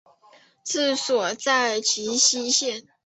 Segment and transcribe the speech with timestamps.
[0.63, 2.87] 治所在齐熙县。